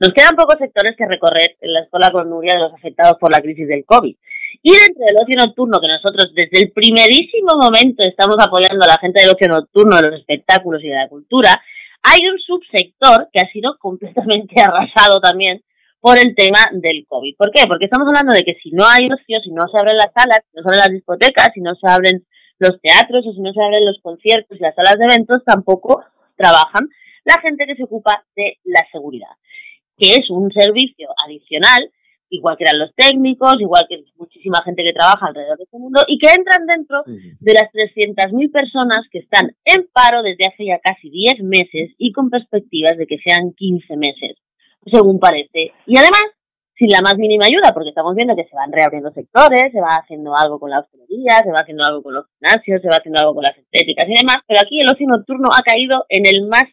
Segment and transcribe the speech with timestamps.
[0.00, 3.32] Nos quedan pocos sectores que recorrer en la escuela con Nuria de los afectados por
[3.32, 4.14] la crisis del COVID.
[4.62, 8.98] Y dentro del ocio nocturno, que nosotros desde el primerísimo momento estamos apoyando a la
[9.00, 11.60] gente del ocio nocturno, de los espectáculos y de la cultura,
[12.02, 15.62] hay un subsector que ha sido completamente arrasado también
[16.00, 17.34] por el tema del COVID.
[17.36, 17.66] ¿Por qué?
[17.68, 20.40] Porque estamos hablando de que si no hay ocio, si no se abren las salas,
[20.46, 22.24] si no se abren las discotecas, si no se abren
[22.58, 26.04] los teatros o si no se abren los conciertos y las salas de eventos, tampoco
[26.36, 26.88] trabajan
[27.24, 29.34] la gente que se ocupa de la seguridad,
[29.98, 31.90] que es un servicio adicional,
[32.30, 36.02] igual que eran los técnicos, igual que muchísima gente que trabaja alrededor de este mundo,
[36.06, 40.78] y que entran dentro de las 300.000 personas que están en paro desde hace ya
[40.78, 44.36] casi 10 meses y con perspectivas de que sean 15 meses,
[44.86, 45.72] según parece.
[45.86, 46.22] Y además,
[46.76, 49.98] sin la más mínima ayuda, porque estamos viendo que se van reabriendo sectores, se va
[50.00, 53.20] haciendo algo con la hostelería, se va haciendo algo con los gimnasios, se va haciendo
[53.20, 56.46] algo con las estéticas y demás, pero aquí el ocio nocturno ha caído en el
[56.46, 56.66] más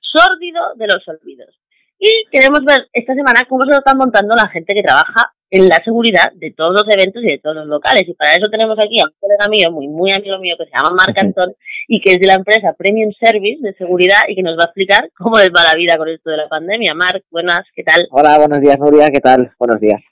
[0.00, 1.61] sórdido de los olvidos.
[2.04, 5.68] Y queremos ver esta semana cómo se lo están montando la gente que trabaja en
[5.68, 8.02] la seguridad de todos los eventos y de todos los locales.
[8.08, 10.72] Y para eso tenemos aquí a un colega mío, muy, muy amigo mío, que se
[10.74, 11.54] llama Marc Antón
[11.86, 14.74] y que es de la empresa Premium Service de seguridad y que nos va a
[14.74, 16.92] explicar cómo les va la vida con esto de la pandemia.
[16.92, 18.08] Marc, buenas, ¿qué tal?
[18.10, 19.52] Hola, buenos días, Nuria, ¿qué tal?
[19.56, 20.02] Buenos días.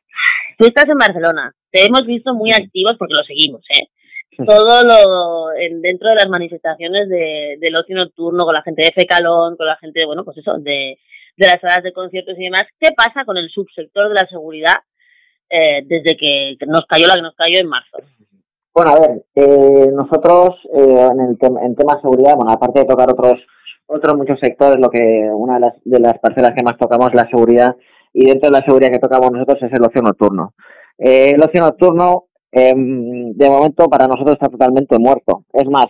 [0.59, 1.53] Tú estás en Barcelona.
[1.73, 3.89] Te hemos visto muy activos porque lo seguimos, ¿eh?
[4.47, 8.93] todo lo en, dentro de las manifestaciones de, del ocio nocturno con la gente de
[8.95, 10.99] Fecalón, con la gente, bueno, pues eso, de,
[11.41, 12.65] de las salas de conciertos y demás.
[12.79, 14.75] ¿Qué pasa con el subsector de la seguridad
[15.49, 17.99] eh, desde que nos cayó la que nos cayó en marzo?
[18.73, 22.87] Bueno, a ver, eh, nosotros eh, en, el en tema de seguridad, bueno, aparte de
[22.87, 23.35] tocar otros
[23.87, 25.03] otros muchos sectores, lo que
[25.35, 27.75] una de las, de las parcelas que más tocamos es la seguridad
[28.13, 30.55] y dentro de la seguridad que tocamos nosotros es el ocio nocturno.
[30.97, 35.45] Eh, el ocio nocturno Em, de momento para nosotros está totalmente muerto.
[35.53, 35.87] Es más,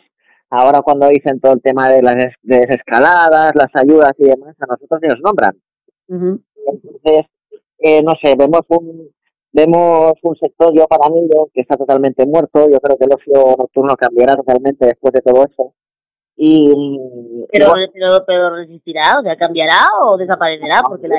[0.51, 5.01] ahora cuando dicen todo el tema de las desescaladas, las ayudas y demás, a nosotros
[5.03, 5.57] ni nos nombran.
[6.09, 7.27] Entonces,
[7.79, 9.11] eh, no sé, vemos un
[9.53, 12.69] vemos un sector, yo para mí, que está totalmente muerto.
[12.71, 15.75] Yo creo que el ocio nocturno cambiará totalmente después de todo eso.
[16.37, 16.73] Y,
[17.53, 21.17] pero, pero, pero resistirá, o sea, cambiará o desaparecerá, porque la,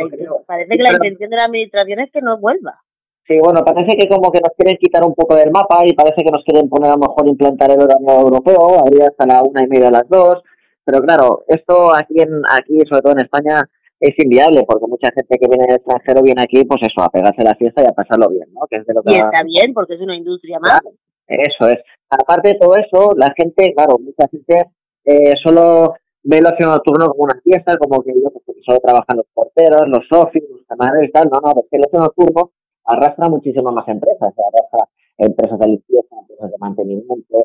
[0.48, 2.82] parece que la intención de la administración es que no vuelva.
[3.28, 6.24] Sí, bueno, parece que como que nos quieren quitar un poco del mapa y parece
[6.24, 9.62] que nos quieren poner a lo mejor implantar el horario europeo, habría hasta la una
[9.62, 10.42] y media de las dos,
[10.84, 13.64] pero claro, esto aquí, en, aquí sobre todo en España,
[14.00, 17.44] es inviable porque mucha gente que viene del extranjero viene aquí, pues eso, a pegarse
[17.44, 18.66] la fiesta y a pasarlo bien, ¿no?
[18.68, 20.82] Que es de lo que y está bien porque es una industria más.
[21.28, 21.78] eso es.
[22.10, 24.72] Aparte de todo eso, la gente, claro, mucha gente
[25.06, 25.94] eh, solo
[26.24, 29.88] ve el ocio nocturno como una fiesta, como que yo que solo trabajan los porteros,
[29.88, 32.52] los socios, los camareros y tal, no, no, es que el ocio nocturno
[32.86, 37.38] arrastra muchísimas más empresas, arrastra empresas de limpieza, empresas de mantenimiento,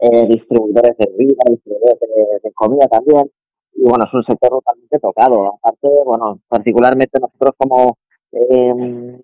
[0.00, 2.00] eh, distribuidores de bebida, distribuidores
[2.42, 3.30] de, comida también,
[3.74, 5.46] y bueno, es un sector totalmente tocado.
[5.54, 7.96] Aparte, bueno, particularmente nosotros como
[8.32, 9.18] eh,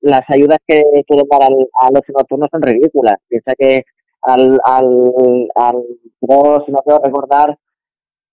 [0.00, 3.16] las ayudas que quieren dar al, a los nocturnos son ridículas.
[3.28, 3.82] Piensa que
[4.22, 5.84] al, al, al
[6.20, 7.58] creo, si no quiero recordar,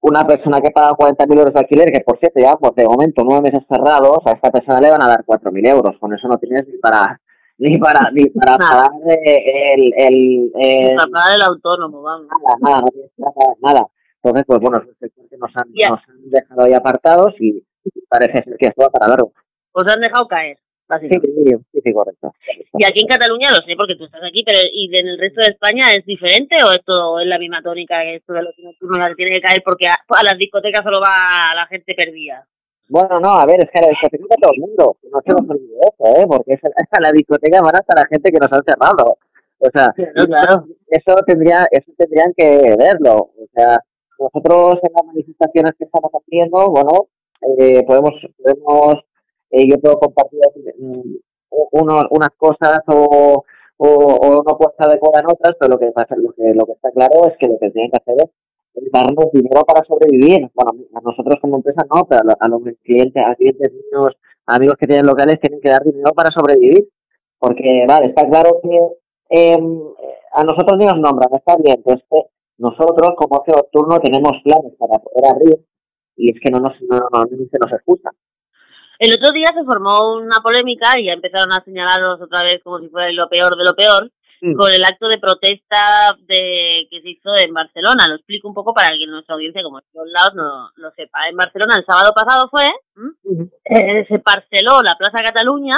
[0.03, 3.23] una persona que paga 40.000 euros de alquiler, que por cierto ya pues de momento
[3.23, 5.97] nueve meses cerrados, a esta persona le van a dar 4.000 euros.
[5.99, 7.19] Con eso no tienes ni para
[7.57, 12.27] ni para ni para pagar el, el, el, para pagar el autónomo, vamos.
[12.27, 13.87] Nada, nada, no tienes para pagar nada.
[14.21, 17.63] Entonces, pues bueno, es que nos han, nos han dejado ahí apartados y,
[18.09, 19.31] parece ser que esto va para largo.
[19.71, 20.57] Os han dejado caer.
[20.99, 22.33] Sí, sí, sí, correcto.
[22.75, 25.41] Y aquí en Cataluña lo sé porque tú estás aquí, pero ¿y en el resto
[25.41, 29.09] de España es diferente o esto es la misma tónica que esto de los nocturnos
[29.09, 32.47] que tiene que caer porque a, las discotecas solo va la gente perdida?
[32.89, 35.49] Bueno, no, a ver, es que a la discoteca todo el mundo, no se nos
[35.49, 36.25] olvide eso, ¿eh?
[36.27, 39.17] Porque es, a la discoteca van hasta la gente que nos han cerrado.
[39.59, 43.31] O sea, eso, tendría, eso tendrían que verlo.
[43.37, 43.77] O sea,
[44.19, 47.07] nosotros en las manifestaciones que estamos haciendo, bueno,
[47.59, 48.11] eh, podemos,
[48.41, 48.95] podemos
[49.51, 50.39] eh, yo puedo compartir
[51.71, 53.43] mm, unas cosas o,
[53.77, 56.91] o, o no puesto adecuar otras, pero lo que pasa, lo que, lo que está
[56.91, 60.49] claro es que lo que tienen que hacer es darnos dinero para sobrevivir.
[60.53, 64.17] Bueno, a nosotros como empresa no, pero a los clientes, a clientes míos,
[64.47, 66.89] amigos que tienen locales, tienen que dar dinero para sobrevivir.
[67.39, 68.79] Porque, vale, está claro que
[69.29, 69.81] em,
[70.33, 72.03] a nosotros ni nos nombran, está bien, pero es
[72.57, 75.59] nosotros como ocio nocturno tenemos planes para poder abrir
[76.15, 78.09] y es que no nos, no, no, no se nos escucha.
[79.03, 82.79] El otro día se formó una polémica y ya empezaron a señalarlos otra vez como
[82.79, 84.09] si fuera lo peor de lo peor
[84.39, 84.55] mm.
[84.55, 88.07] con el acto de protesta de que se hizo en Barcelona.
[88.07, 91.27] Lo explico un poco para que nuestra audiencia, como en todos lados, no lo sepa.
[91.27, 92.71] En Barcelona el sábado pasado fue,
[93.65, 95.75] eh, se parceló la Plaza Cataluña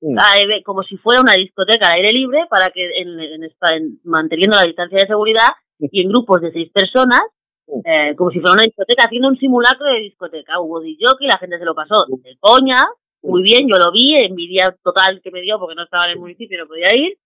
[0.00, 0.16] mm.
[0.64, 5.00] como si fuera una discoteca al aire libre para que en, en, manteniendo la distancia
[5.02, 7.20] de seguridad y en grupos de seis personas
[7.84, 10.60] eh, como si fuera una discoteca, haciendo un simulacro de discoteca.
[10.60, 12.82] Hubo y la gente se lo pasó de coña,
[13.22, 16.18] muy bien, yo lo vi, envidia total que me dio porque no estaba en el
[16.18, 17.18] municipio y no podía ir,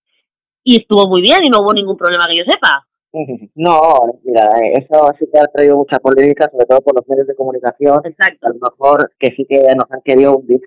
[0.65, 2.87] y estuvo muy bien y no hubo ningún problema que yo sepa.
[3.55, 7.35] No, mira, eso sí que ha traído mucha polémica, sobre todo por los medios de
[7.35, 8.01] comunicación.
[8.05, 8.47] Exacto.
[8.47, 10.61] A lo mejor que sí que nos han querido hundir,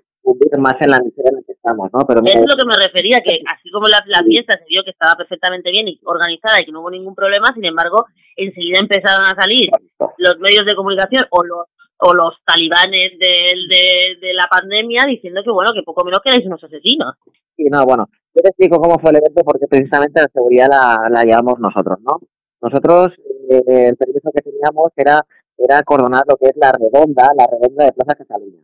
[0.58, 2.06] más en la miseria en la que estamos, ¿no?
[2.06, 4.90] Pero es lo que me refería, que así como la, la fiesta se vio que
[4.90, 8.06] estaba perfectamente bien y organizada y que no hubo ningún problema, sin embargo,
[8.36, 9.70] enseguida empezaron a salir
[10.18, 11.66] los medios de comunicación o los
[11.98, 16.46] o los talibanes de, de, la pandemia diciendo que bueno que poco menos que erais
[16.46, 17.14] unos asesinos.
[17.56, 21.04] Sí, no, bueno, yo te explico cómo fue el evento porque precisamente la seguridad la,
[21.10, 22.20] la llevamos nosotros, ¿no?
[22.60, 23.08] Nosotros,
[23.48, 25.20] eh, el permiso que teníamos era,
[25.56, 28.60] era cordonar lo que es la redonda, la redonda de Plaza Cataluña.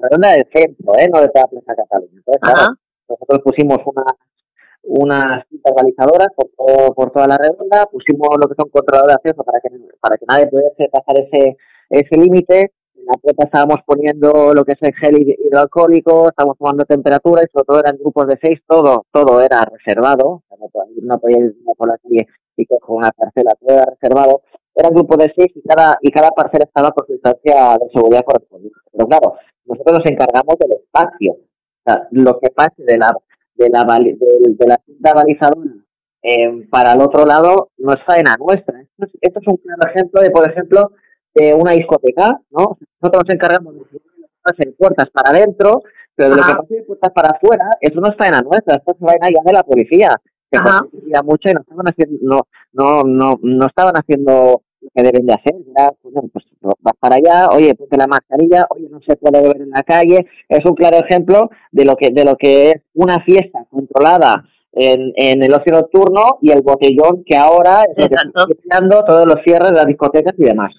[0.00, 1.08] La redonda del centro, ¿eh?
[1.12, 2.12] No de toda Plaza Cataluña.
[2.16, 2.74] Entonces, claro,
[3.08, 4.04] nosotros pusimos una,
[4.82, 9.44] unas cintas balizadoras por, por toda la redonda, pusimos lo que son controladores de acceso
[9.44, 9.68] para que,
[10.00, 11.56] para que nadie pudiese pasar ese,
[11.90, 12.72] ese límite.
[12.96, 17.50] En la puerta estábamos poniendo lo que es el gel hidroalcohólico, estábamos tomando temperatura y
[17.52, 20.70] sobre todo eran grupos de seis, todo, todo era reservado, no,
[21.02, 22.26] no podía ir por la calle
[22.56, 24.42] y con una parcela todo era reservado,
[24.74, 27.90] era un grupo de seis y cada, y cada parcela estaba con su instancia de
[27.94, 28.78] seguridad correspondiente.
[28.90, 29.34] Pero claro,
[29.66, 31.32] nosotros nos encargamos del espacio.
[31.32, 33.12] O sea, lo que pase de la,
[33.54, 35.70] de la, de, la cinta balizadora
[36.22, 38.80] eh, para el otro lado no es faena nuestra.
[38.80, 40.92] Esto es, esto es un claro ejemplo de, por ejemplo,
[41.34, 42.78] de una discoteca, ¿no?
[43.00, 44.00] Nosotros nos encargamos de
[44.44, 45.82] hacer puertas para adentro,
[46.14, 48.92] pero de lo que pasa de puertas para afuera, eso no es faena nuestra, esto
[48.92, 50.16] es faena ya de la policía
[50.50, 50.58] que
[51.24, 52.42] mucho y no estaban haciendo, no,
[52.72, 54.62] no, no, no estaban haciendo
[54.94, 55.54] que deben de hacer.
[55.76, 56.44] Ya, pues, pues,
[56.80, 60.26] vas para allá, oye, ponte la mascarilla, oye, no se puede beber en la calle.
[60.48, 65.12] Es un claro ejemplo de lo que, de lo que es una fiesta controlada en,
[65.16, 69.36] en el ocio nocturno y el botellón que ahora es lo que está todos los
[69.44, 70.72] cierres de las discotecas y demás.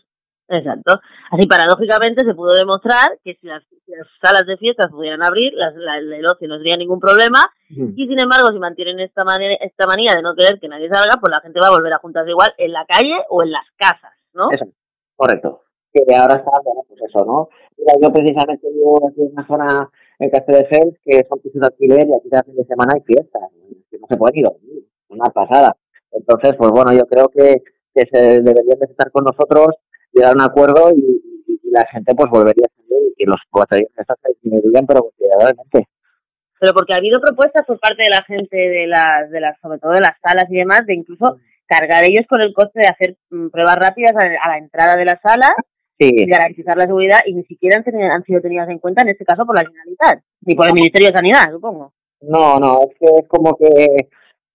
[0.49, 0.99] Exacto.
[1.31, 3.63] Así, paradójicamente, se pudo demostrar que si las,
[4.21, 7.39] salas de fiestas pudieran abrir, las, el ocio no tendría ningún problema,
[7.69, 11.17] y sin embargo, si mantienen esta, manera, esta manía de no querer que nadie salga,
[11.19, 13.65] pues la gente va a volver a juntarse igual en la calle o en las
[13.75, 14.49] casas, ¿no?
[14.51, 14.65] Eso,
[15.15, 15.63] correcto.
[15.93, 17.49] Que ahora está, bueno, pues eso, ¿no?
[17.77, 19.89] Mira, yo precisamente vivo aquí en una zona
[20.19, 23.41] en Castelldefels que son pisos de alquiler y aquí cada fin de semana hay fiestas,
[23.89, 25.75] que no se pueden ir dormir, una pasada.
[26.11, 27.63] Entonces, pues bueno, yo creo que,
[27.93, 29.75] que se deberían de estar con nosotros
[30.17, 31.23] llegar a un acuerdo y,
[31.69, 33.37] la gente pues volvería a salir y los
[33.97, 35.87] estas se disminuirían pero considerablemente.
[36.59, 39.77] Pero porque ha habido propuestas por parte de la gente de las, de las, sobre
[39.77, 41.37] todo de las salas y demás, de incluso
[41.67, 45.19] cargar ellos con el coste de hacer mm, pruebas rápidas a, la entrada de la
[45.21, 45.49] sala
[45.99, 49.45] y garantizar la seguridad y ni siquiera han, sido tenidas en cuenta en este caso
[49.45, 51.91] por la Generalitat, ni por el Ministerio de Sanidad, supongo.
[52.21, 54.07] No, no, es que es como que,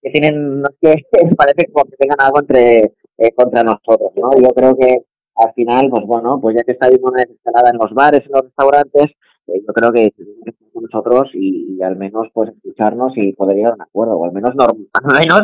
[0.03, 1.05] que tienen, no es que
[1.37, 4.31] parece como que tengan algo entre eh, contra nosotros, ¿no?
[4.41, 4.99] Yo creo que
[5.37, 8.33] al final, pues bueno, pues ya que está habiendo una desescalada en los bares, en
[8.33, 9.07] los restaurantes,
[9.47, 13.33] eh, yo creo que tenemos que estar con nosotros y, al menos pues escucharnos y
[13.33, 14.53] poder llegar a un acuerdo, o al menos
[15.19, 15.43] menos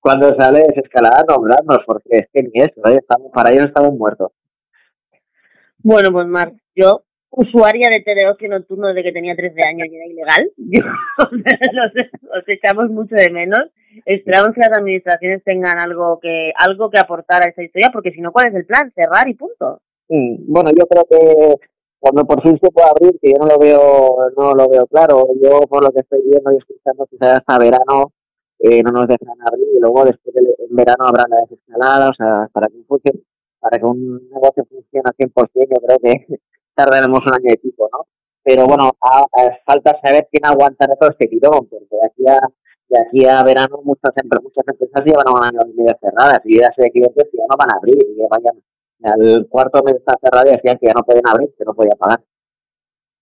[0.00, 2.98] cuando sale desescalada nombrarnos, porque es que ni eso, ¿eh?
[3.00, 4.32] estamos, para ellos estamos muertos.
[5.82, 10.06] Bueno, pues Mar, yo usuaria de ocio nocturno desde que tenía 13 años y era
[10.06, 10.52] ilegal.
[12.36, 13.60] os, echamos mucho de menos.
[14.04, 18.20] Esperamos que las administraciones tengan algo que algo que aportar a esta historia, porque si
[18.20, 18.92] no, ¿cuál es el plan?
[18.94, 19.80] Cerrar y punto.
[20.08, 21.56] bueno, yo creo que
[21.98, 25.26] cuando por fin se pueda abrir, que yo no lo veo no lo veo claro,
[25.42, 28.12] yo por lo que estoy viendo y escuchando, quizás hasta verano
[28.60, 32.14] eh, no nos dejan abrir y luego después de, en verano habrá la desescalada, o
[32.14, 33.12] sea, para que,
[33.58, 36.38] para que un negocio funcione al 100%, yo creo que
[36.78, 38.06] tardaremos un año y pico, ¿no?
[38.44, 39.26] Pero bueno, a,
[39.66, 42.38] falta saber quién aguantará todo este tirón, porque de aquí a,
[42.88, 46.70] de aquí a verano muchas, muchas empresas llevan un año y medio cerradas y ya
[46.74, 48.62] sé de clientes que ya no van a abrir y que vayan
[49.02, 51.98] al cuarto mes está cerrado y decían que ya no pueden abrir, que no podían
[51.98, 52.20] pagar.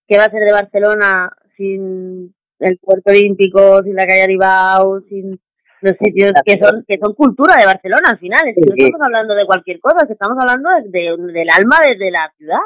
[0.06, 5.40] ¿Qué va a ser de Barcelona sin el puerto olímpico, sin la calle Aribao, sin
[5.80, 8.46] los sitios que son que son cultura de Barcelona al final?
[8.46, 11.76] Es que no estamos hablando de cualquier cosa, es que estamos hablando de, del alma
[11.82, 12.62] de la ciudad.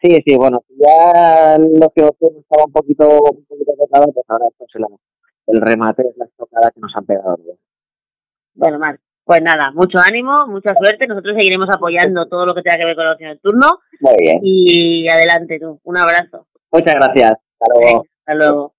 [0.00, 4.64] Sí, sí, bueno, ya lo que estaba un poquito, un poquito tocado, pues ahora esto
[4.68, 4.84] es
[5.46, 7.38] el remate, es la estocada que nos han pegado.
[8.54, 11.06] Bueno, Mar, pues nada, mucho ánimo, mucha suerte.
[11.06, 13.80] Nosotros seguiremos apoyando todo lo que tenga que ver con el ocio nocturno.
[14.00, 14.38] Muy bien.
[14.42, 15.80] Y adelante tú.
[15.82, 16.46] Un abrazo.
[16.70, 17.32] Muchas gracias.
[17.32, 18.04] Hasta luego.
[18.24, 18.75] hasta luego.